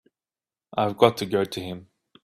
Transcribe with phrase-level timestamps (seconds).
[0.75, 1.89] I've got to go to him.